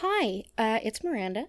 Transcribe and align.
Hi, 0.00 0.44
uh, 0.56 0.78
it's 0.84 1.02
Miranda. 1.02 1.46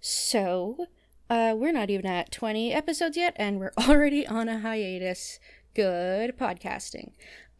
So, 0.00 0.86
uh, 1.28 1.56
we're 1.56 1.72
not 1.72 1.90
even 1.90 2.06
at 2.06 2.30
20 2.30 2.72
episodes 2.72 3.16
yet, 3.16 3.32
and 3.34 3.58
we're 3.58 3.72
already 3.88 4.24
on 4.24 4.48
a 4.48 4.60
hiatus. 4.60 5.40
Good 5.74 6.38
podcasting. 6.38 7.10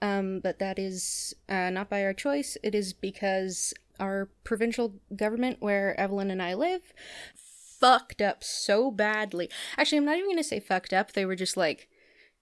Um, 0.01 0.39
but 0.39 0.61
that 0.61 0.79
is 0.79 1.35
uh, 1.49 1.71
not 1.71 1.91
by 1.91 2.05
our 2.05 2.13
choice. 2.13 2.57
It 2.63 2.73
is 2.73 2.93
because 2.93 3.75
our 3.99 4.29
provincial 4.45 4.95
government, 5.17 5.57
where 5.59 5.99
Evelyn 5.99 6.31
and 6.31 6.41
I 6.41 6.55
live, 6.55 6.93
fucked 7.35 8.23
up 8.23 8.45
so 8.45 8.93
badly. 8.93 9.51
Actually, 9.77 9.99
I'm 9.99 10.05
not 10.05 10.19
even 10.19 10.29
going 10.29 10.37
to 10.37 10.45
say 10.45 10.61
fucked 10.61 10.93
up. 10.93 11.15
They 11.15 11.25
were 11.25 11.35
just 11.35 11.57
like 11.57 11.89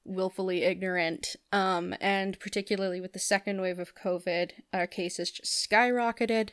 willfully 0.04 0.64
ignorant. 0.64 1.34
Um, 1.50 1.94
and 1.98 2.38
particularly 2.40 3.00
with 3.00 3.14
the 3.14 3.18
second 3.18 3.62
wave 3.62 3.78
of 3.78 3.94
COVID, 3.94 4.50
our 4.74 4.86
cases 4.86 5.30
just 5.30 5.70
skyrocketed. 5.70 6.50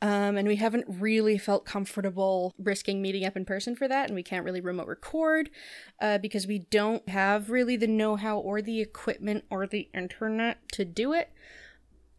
Um, 0.00 0.36
and 0.36 0.46
we 0.46 0.56
haven't 0.56 0.84
really 0.88 1.38
felt 1.38 1.64
comfortable 1.64 2.54
risking 2.56 3.02
meeting 3.02 3.24
up 3.24 3.36
in 3.36 3.44
person 3.44 3.74
for 3.74 3.88
that, 3.88 4.06
and 4.06 4.14
we 4.14 4.22
can't 4.22 4.44
really 4.44 4.60
remote 4.60 4.86
record 4.86 5.50
uh, 6.00 6.18
because 6.18 6.46
we 6.46 6.60
don't 6.60 7.08
have 7.08 7.50
really 7.50 7.76
the 7.76 7.88
know 7.88 8.14
how 8.14 8.38
or 8.38 8.62
the 8.62 8.80
equipment 8.80 9.44
or 9.50 9.66
the 9.66 9.88
internet 9.92 10.58
to 10.72 10.84
do 10.84 11.12
it. 11.12 11.32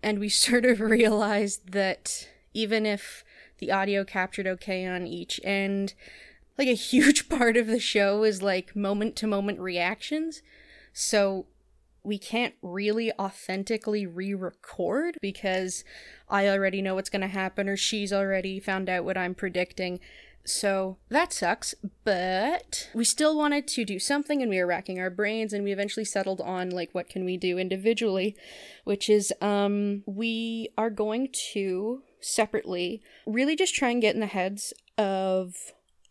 And 0.04 0.20
we 0.20 0.30
sort 0.30 0.66
of 0.66 0.82
realized 0.82 1.72
that 1.72 2.28
even 2.54 2.86
if 2.86 3.24
the 3.60 3.72
audio 3.72 4.04
captured 4.04 4.48
okay 4.48 4.86
on 4.86 5.08
each 5.08 5.40
end, 5.44 5.94
like 6.58 6.68
a 6.68 6.74
huge 6.74 7.30
part 7.30 7.56
of 7.56 7.68
the 7.68 7.80
show 7.80 8.24
is 8.24 8.42
like 8.42 8.76
moment 8.76 9.16
to 9.18 9.28
moment 9.28 9.60
reactions. 9.60 10.42
So 10.92 11.46
we 12.10 12.18
can't 12.18 12.56
really 12.64 13.12
authentically 13.20 14.08
re 14.08 14.34
record 14.34 15.16
because 15.22 15.84
I 16.28 16.48
already 16.48 16.82
know 16.82 16.96
what's 16.96 17.12
going 17.12 17.22
to 17.22 17.28
happen 17.28 17.70
or 17.70 17.78
she's 17.78 18.12
already 18.12 18.60
found 18.60 18.90
out 18.90 19.06
what 19.06 19.16
I'm 19.16 19.36
predicting. 19.36 20.00
So 20.44 20.98
that 21.10 21.32
sucks, 21.32 21.76
but 22.04 22.90
we 22.96 23.06
still 23.06 23.38
wanted 23.38 23.68
to 23.68 23.86
do 23.86 24.00
something 24.00 24.42
and 24.42 24.50
we 24.50 24.58
were 24.58 24.66
racking 24.66 25.00
our 25.00 25.12
brains 25.12 25.54
and 25.54 25.64
we 25.64 25.72
eventually 25.72 26.04
settled 26.04 26.42
on 26.42 26.72
like 26.72 26.90
what 26.94 27.10
can 27.10 27.26
we 27.26 27.38
do 27.38 27.60
individually, 27.60 28.36
which 28.86 29.08
is 29.08 29.32
um 29.40 30.02
we 30.08 30.70
are 30.80 30.90
going 30.90 31.30
to 31.54 32.02
separately 32.22 33.04
really 33.28 33.56
just 33.56 33.76
try 33.76 33.90
and 33.90 34.02
get 34.02 34.16
in 34.16 34.20
the 34.20 34.26
heads 34.26 34.74
of 34.98 35.54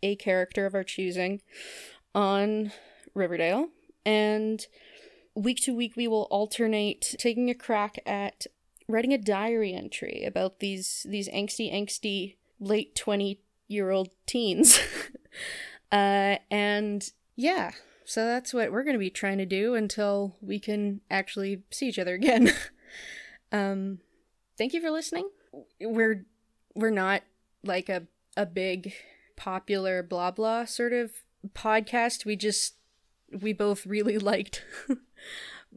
a 0.00 0.14
character 0.14 0.64
of 0.64 0.76
our 0.76 0.84
choosing 0.84 1.40
on 2.14 2.70
Riverdale 3.14 3.70
and 4.06 4.64
week 5.38 5.60
to 5.60 5.74
week 5.74 5.96
we 5.96 6.08
will 6.08 6.26
alternate 6.30 7.14
taking 7.18 7.48
a 7.48 7.54
crack 7.54 7.98
at 8.04 8.46
writing 8.88 9.12
a 9.12 9.18
diary 9.18 9.72
entry 9.72 10.24
about 10.26 10.58
these 10.58 11.06
these 11.08 11.28
angsty 11.28 11.72
angsty 11.72 12.36
late 12.58 12.94
20 12.94 13.40
year 13.68 13.90
old 13.90 14.10
teens. 14.26 14.78
Uh 15.90 16.36
and 16.50 17.12
yeah 17.34 17.70
so 18.04 18.26
that's 18.26 18.52
what 18.52 18.70
we're 18.70 18.82
going 18.82 18.96
to 18.96 18.98
be 18.98 19.08
trying 19.08 19.38
to 19.38 19.46
do 19.46 19.74
until 19.74 20.36
we 20.42 20.58
can 20.58 21.00
actually 21.10 21.62
see 21.70 21.88
each 21.88 21.98
other 21.98 22.14
again. 22.14 22.52
Um 23.52 24.00
thank 24.58 24.74
you 24.74 24.82
for 24.82 24.90
listening. 24.90 25.30
We're 25.80 26.26
we're 26.74 26.90
not 26.90 27.22
like 27.64 27.88
a 27.88 28.06
a 28.36 28.44
big 28.44 28.92
popular 29.36 30.02
blah 30.02 30.30
blah 30.30 30.66
sort 30.66 30.92
of 30.92 31.12
podcast. 31.54 32.26
We 32.26 32.36
just 32.36 32.74
we 33.32 33.54
both 33.54 33.86
really 33.86 34.18
liked 34.32 34.62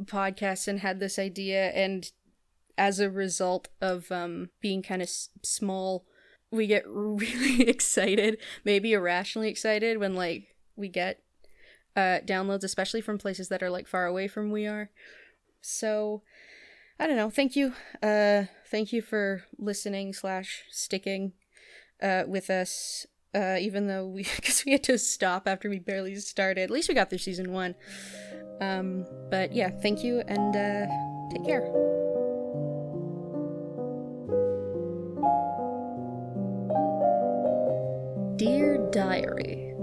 podcasts 0.06 0.68
and 0.68 0.80
had 0.80 1.00
this 1.00 1.20
idea 1.20 1.70
and 1.70 2.12
as 2.78 3.00
a 3.00 3.10
result 3.10 3.68
of 3.82 4.12
um, 4.12 4.50
being 4.62 4.82
kind 4.82 5.02
of 5.02 5.08
s- 5.08 5.30
small 5.44 6.06
we 6.50 6.68
get 6.68 6.84
really 6.88 7.68
excited 7.70 8.38
maybe 8.66 8.94
irrationally 8.94 9.50
excited 9.50 9.98
when 9.98 10.16
like 10.16 10.56
we 10.76 10.88
get 10.88 11.22
uh, 11.96 12.20
downloads 12.26 12.64
especially 12.64 13.02
from 13.02 13.18
places 13.18 13.50
that 13.50 13.62
are 13.62 13.70
like 13.70 13.88
far 13.88 14.06
away 14.06 14.28
from 14.28 14.52
we 14.52 14.66
are. 14.66 14.90
So 15.62 16.24
i 17.00 17.08
don't 17.08 17.18
know. 17.18 17.30
Thank 17.30 17.56
you 17.56 17.74
uh 18.02 18.46
thank 18.70 18.94
you 18.94 19.02
for 19.02 19.44
listening 19.58 20.14
slash 20.14 20.64
sticking 20.70 21.34
uh 22.02 22.24
with 22.28 22.50
us 22.50 23.06
uh 23.36 23.58
even 23.60 23.88
though 23.88 24.08
we 24.08 24.24
because 24.36 24.64
we 24.66 24.72
had 24.72 24.84
to 24.84 24.98
stop 24.98 25.48
after 25.48 25.70
we 25.70 25.80
barely 25.80 26.16
started. 26.16 26.62
At 26.62 26.72
least 26.72 26.90
we 26.90 26.96
got 26.96 27.10
through 27.10 27.20
season 27.20 27.52
one 27.52 27.76
um, 28.62 29.06
but 29.30 29.52
yeah, 29.52 29.72
thank 29.82 30.04
you 30.04 30.22
and 30.28 30.56
uh, 30.56 30.86
take 31.32 31.44
care. 31.46 31.62
Dear 38.38 38.78
Diary. 38.92 39.74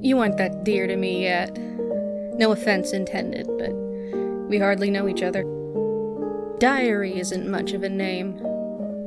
You 0.00 0.18
aren't 0.18 0.36
that 0.36 0.64
dear 0.64 0.86
to 0.86 0.96
me 0.96 1.22
yet. 1.22 1.56
No 2.38 2.52
offense 2.52 2.92
intended, 2.92 3.46
but 3.58 3.72
we 4.48 4.58
hardly 4.58 4.90
know 4.90 5.08
each 5.08 5.22
other. 5.22 5.44
Diary 6.58 7.18
isn't 7.18 7.48
much 7.48 7.72
of 7.72 7.82
a 7.82 7.88
name. 7.88 8.36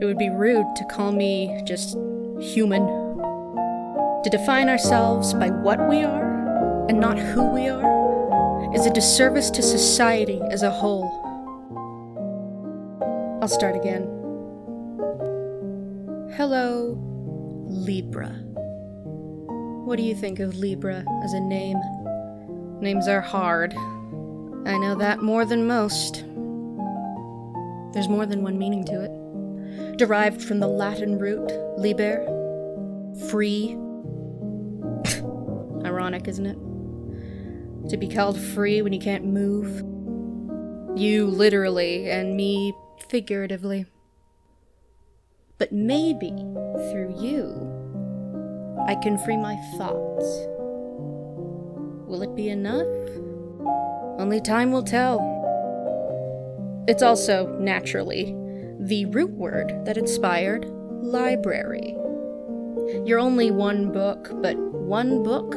It 0.01 0.05
would 0.05 0.17
be 0.17 0.29
rude 0.29 0.67
to 0.75 0.85
call 0.85 1.11
me 1.11 1.59
just 1.65 1.97
human. 2.39 2.85
To 4.23 4.29
define 4.31 4.69
ourselves 4.69 5.33
by 5.33 5.49
what 5.49 5.87
we 5.87 6.03
are 6.03 6.87
and 6.89 6.99
not 6.99 7.17
who 7.17 7.51
we 7.51 7.67
are 7.67 7.94
is 8.75 8.85
a 8.85 8.89
disservice 8.89 9.49
to 9.49 9.61
society 9.61 10.41
as 10.51 10.61
a 10.61 10.69
whole. 10.69 11.09
I'll 13.41 13.47
start 13.47 13.73
again. 13.73 14.03
Hello, 16.35 16.97
Libra. 17.69 18.27
What 19.85 19.95
do 19.95 20.03
you 20.03 20.13
think 20.13 20.41
of 20.41 20.57
Libra 20.57 21.05
as 21.23 21.31
a 21.31 21.39
name? 21.39 21.77
Names 22.81 23.07
are 23.07 23.21
hard. 23.21 23.73
I 24.65 24.77
know 24.77 24.95
that 24.95 25.21
more 25.21 25.45
than 25.45 25.65
most. 25.65 26.25
There's 27.93 28.09
more 28.09 28.25
than 28.25 28.43
one 28.43 28.57
meaning 28.57 28.83
to 28.87 29.03
it. 29.05 29.97
Derived 29.97 30.43
from 30.43 30.59
the 30.59 30.67
Latin 30.67 31.17
root 31.17 31.49
liber, 31.77 32.25
free. 33.29 33.77
Ironic, 35.85 36.27
isn't 36.27 36.45
it? 36.45 36.57
To 37.89 37.97
be 37.97 38.07
called 38.07 38.39
free 38.39 38.81
when 38.81 38.93
you 38.93 38.99
can't 38.99 39.25
move. 39.25 39.83
You 40.97 41.27
literally, 41.27 42.09
and 42.09 42.35
me 42.35 42.73
figuratively. 43.09 43.85
But 45.57 45.71
maybe 45.71 46.31
through 46.89 47.15
you, 47.19 47.53
I 48.87 48.95
can 48.95 49.17
free 49.19 49.37
my 49.37 49.55
thoughts. 49.77 50.25
Will 52.07 52.21
it 52.23 52.35
be 52.35 52.49
enough? 52.49 52.85
Only 54.19 54.41
time 54.41 54.71
will 54.71 54.83
tell. 54.83 55.19
It's 56.87 57.03
also, 57.03 57.47
naturally, 57.59 58.35
the 58.79 59.05
root 59.07 59.31
word 59.31 59.85
that 59.85 59.97
inspired 59.97 60.65
library. 60.65 61.95
You're 63.05 63.19
only 63.19 63.51
one 63.51 63.91
book, 63.91 64.29
but 64.41 64.57
one 64.57 65.23
book 65.23 65.51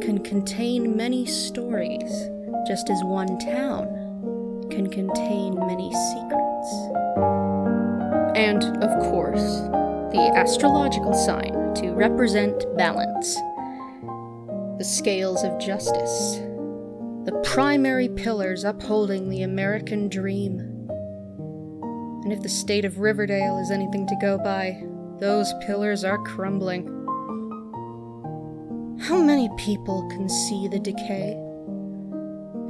can 0.00 0.22
contain 0.22 0.96
many 0.96 1.26
stories, 1.26 2.30
just 2.66 2.88
as 2.88 3.02
one 3.04 3.38
town 3.38 4.66
can 4.70 4.88
contain 4.88 5.54
many 5.66 5.92
secrets. 5.92 6.74
And, 8.36 8.64
of 8.82 8.98
course, 9.10 9.60
the 10.12 10.32
astrological 10.34 11.12
sign 11.12 11.74
to 11.74 11.92
represent 11.92 12.64
balance, 12.76 13.34
the 14.78 14.84
scales 14.84 15.44
of 15.44 15.58
justice, 15.58 16.36
the 17.24 17.38
primary 17.44 18.08
pillars 18.08 18.64
upholding 18.64 19.28
the 19.28 19.42
American 19.42 20.08
dream. 20.08 20.58
And 22.22 22.32
if 22.32 22.42
the 22.42 22.48
state 22.48 22.84
of 22.84 22.98
Riverdale 22.98 23.58
is 23.58 23.70
anything 23.70 24.06
to 24.06 24.16
go 24.20 24.38
by, 24.38 24.82
those 25.20 25.52
pillars 25.60 26.02
are 26.02 26.18
crumbling. 26.18 26.86
How 29.00 29.20
many 29.20 29.50
people 29.58 30.08
can 30.08 30.28
see 30.28 30.66
the 30.66 30.78
decay? 30.78 31.38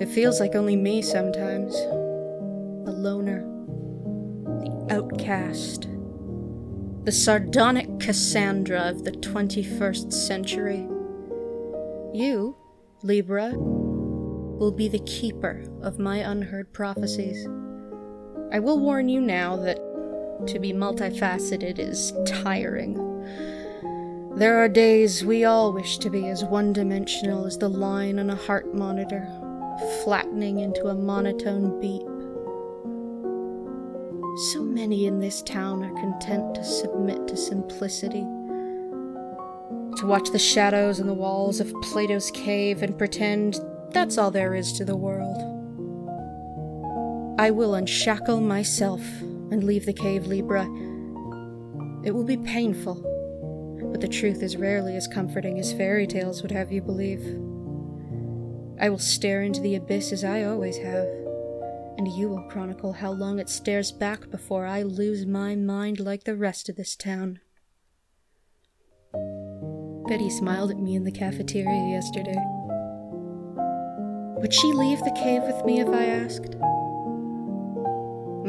It 0.00 0.08
feels 0.08 0.40
like 0.40 0.54
only 0.54 0.76
me 0.76 1.02
sometimes. 1.02 1.74
The 2.84 2.92
loner, 2.92 3.42
the 4.64 4.86
outcast, 4.94 5.88
the 7.04 7.12
sardonic 7.12 8.00
Cassandra 8.00 8.80
of 8.80 9.04
the 9.04 9.12
21st 9.12 10.12
century. 10.12 10.88
You, 12.12 12.56
Libra, 13.02 13.52
will 13.56 14.72
be 14.72 14.88
the 14.88 14.98
keeper 15.00 15.64
of 15.82 15.98
my 15.98 16.18
unheard 16.18 16.72
prophecies. 16.72 17.46
I 18.52 18.58
will 18.58 18.80
warn 18.80 19.08
you 19.08 19.20
now 19.20 19.56
that 19.56 19.78
to 20.46 20.58
be 20.58 20.72
multifaceted 20.72 21.78
is 21.78 22.12
tiring. 22.26 22.94
There 24.36 24.58
are 24.58 24.68
days 24.68 25.24
we 25.24 25.44
all 25.44 25.72
wish 25.72 25.98
to 25.98 26.08
be 26.08 26.28
as 26.28 26.44
one 26.44 26.72
dimensional 26.72 27.46
as 27.46 27.58
the 27.58 27.68
line 27.68 28.18
on 28.18 28.30
a 28.30 28.36
heart 28.36 28.74
monitor, 28.74 29.28
flattening 30.04 30.60
into 30.60 30.86
a 30.86 30.94
monotone 30.94 31.80
beep. 31.80 32.06
So 34.52 34.62
many 34.62 35.06
in 35.06 35.20
this 35.20 35.42
town 35.42 35.84
are 35.84 36.00
content 36.00 36.54
to 36.54 36.64
submit 36.64 37.28
to 37.28 37.36
simplicity. 37.36 38.24
To 39.96 40.06
watch 40.06 40.30
the 40.30 40.38
shadows 40.38 41.00
on 41.00 41.06
the 41.06 41.14
walls 41.14 41.60
of 41.60 41.74
Plato's 41.82 42.30
cave 42.30 42.82
and 42.82 42.96
pretend 42.96 43.58
that's 43.90 44.16
all 44.16 44.30
there 44.30 44.54
is 44.54 44.72
to 44.74 44.84
the 44.84 44.96
world. 44.96 45.36
I 47.38 47.50
will 47.50 47.74
unshackle 47.74 48.40
myself 48.40 49.00
and 49.50 49.64
leave 49.64 49.86
the 49.86 49.92
cave, 49.92 50.26
Libra. 50.26 50.64
It 52.04 52.12
will 52.12 52.24
be 52.24 52.36
painful, 52.36 52.94
but 53.90 54.00
the 54.00 54.08
truth 54.08 54.42
is 54.42 54.56
rarely 54.56 54.96
as 54.96 55.06
comforting 55.06 55.58
as 55.58 55.72
fairy 55.72 56.06
tales 56.06 56.42
would 56.42 56.50
have 56.50 56.72
you 56.72 56.80
believe. 56.80 57.22
I 58.80 58.88
will 58.88 58.98
stare 58.98 59.42
into 59.42 59.60
the 59.60 59.74
abyss 59.74 60.12
as 60.12 60.24
I 60.24 60.44
always 60.44 60.78
have, 60.78 61.06
and 61.98 62.08
you 62.08 62.28
will 62.28 62.48
chronicle 62.48 62.94
how 62.94 63.12
long 63.12 63.38
it 63.38 63.50
stares 63.50 63.92
back 63.92 64.30
before 64.30 64.64
I 64.64 64.82
lose 64.82 65.26
my 65.26 65.54
mind 65.54 66.00
like 66.00 66.24
the 66.24 66.36
rest 66.36 66.68
of 66.68 66.76
this 66.76 66.96
town. 66.96 67.40
Betty 70.08 70.30
smiled 70.30 70.70
at 70.70 70.78
me 70.78 70.96
in 70.96 71.04
the 71.04 71.12
cafeteria 71.12 71.90
yesterday. 71.90 72.42
Would 74.40 74.54
she 74.54 74.72
leave 74.72 75.00
the 75.00 75.12
cave 75.12 75.42
with 75.42 75.64
me 75.66 75.80
if 75.80 75.88
I 75.88 76.06
asked? 76.06 76.56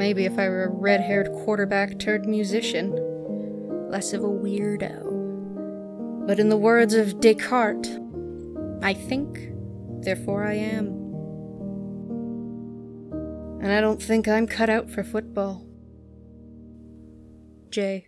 Maybe 0.01 0.25
if 0.25 0.39
I 0.39 0.49
were 0.49 0.63
a 0.63 0.67
red 0.67 0.99
haired 0.99 1.31
quarterback 1.31 1.99
turned 1.99 2.25
musician, 2.25 2.89
less 3.87 4.13
of 4.13 4.23
a 4.23 4.27
weirdo. 4.27 6.25
But 6.25 6.39
in 6.39 6.49
the 6.49 6.57
words 6.57 6.95
of 6.95 7.19
Descartes, 7.19 7.87
I 8.81 8.95
think, 8.95 9.51
therefore 10.03 10.43
I 10.43 10.55
am. 10.55 10.87
And 13.61 13.71
I 13.71 13.79
don't 13.79 14.01
think 14.01 14.27
I'm 14.27 14.47
cut 14.47 14.71
out 14.71 14.89
for 14.89 15.03
football. 15.03 15.67
J. 17.69 18.07